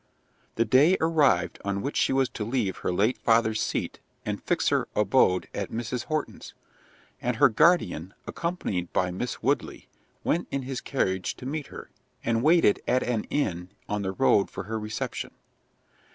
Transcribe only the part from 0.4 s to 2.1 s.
The day arrived on which